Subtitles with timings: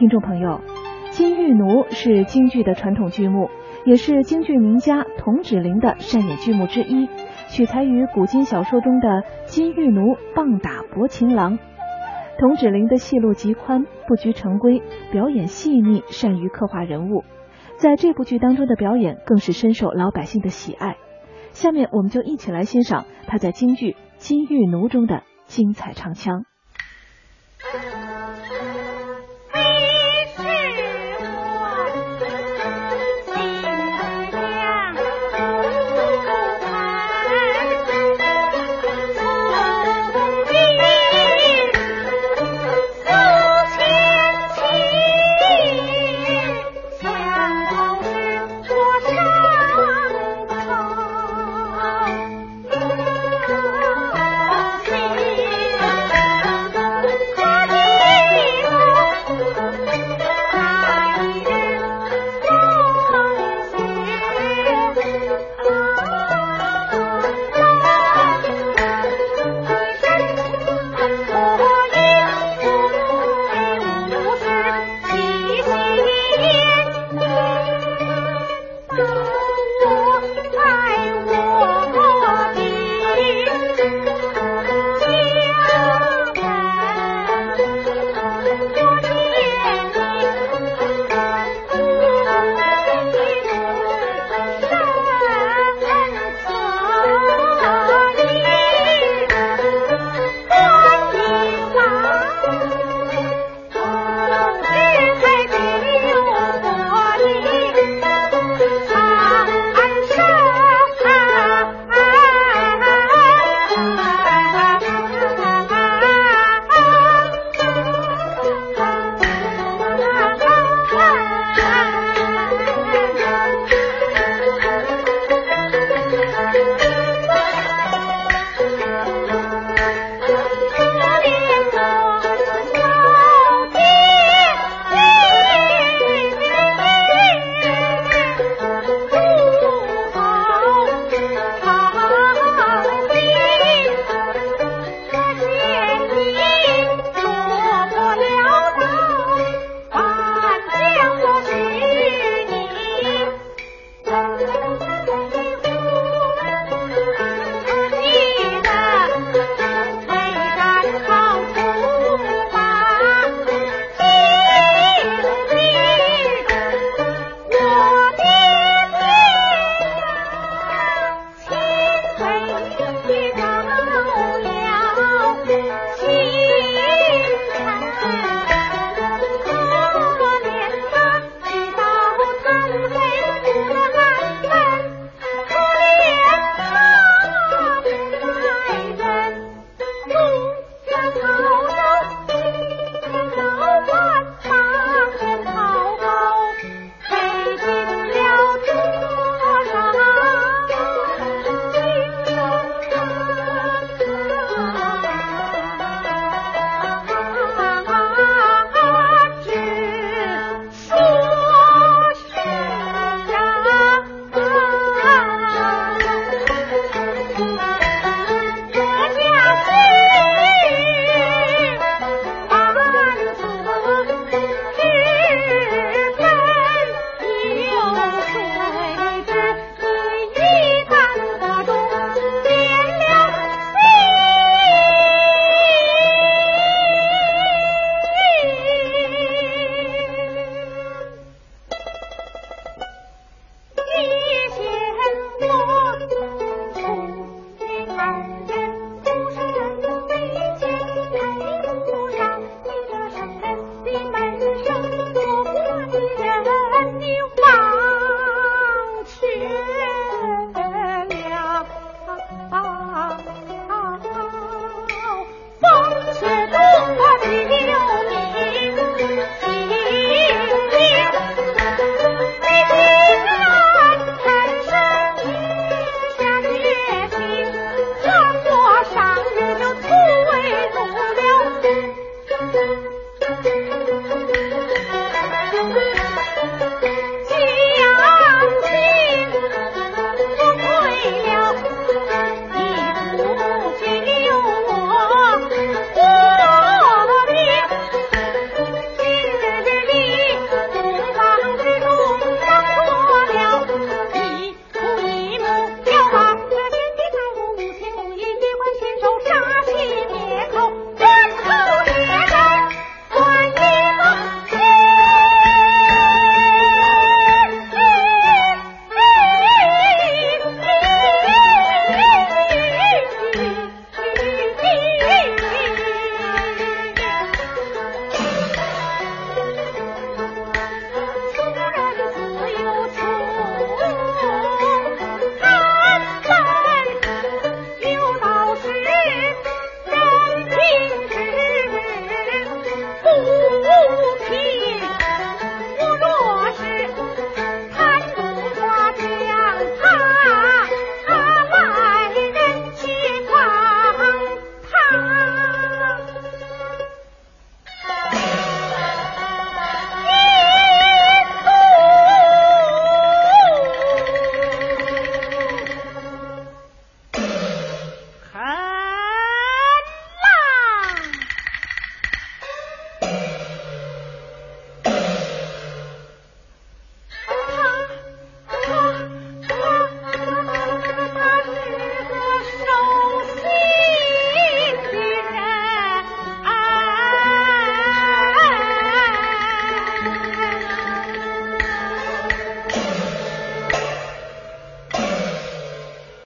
[0.00, 0.62] 听众朋友，
[1.10, 3.50] 《金玉奴》是京剧的传统剧目，
[3.84, 7.06] 也是京剧名家童芷苓的擅演剧目之一，
[7.50, 9.08] 取材于古今小说中的
[9.44, 11.58] 《金玉奴棒打薄情郎》。
[12.38, 14.80] 童芷苓的戏路极宽，不拘成规，
[15.12, 17.22] 表演细腻，善于刻画人物，
[17.76, 20.96] 在这部剧当中的表演更是深受老百姓的喜爱。
[21.50, 26.46] 下面我们就一起来欣赏她在京剧《金玉奴》中的精彩唱腔。